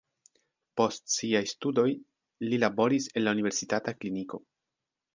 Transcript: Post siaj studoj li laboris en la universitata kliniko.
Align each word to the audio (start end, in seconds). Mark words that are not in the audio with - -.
Post 0.81 1.11
siaj 1.15 1.43
studoj 1.53 1.85
li 2.49 2.61
laboris 2.65 3.09
en 3.17 3.27
la 3.29 3.39
universitata 3.39 3.99
kliniko. 4.03 4.45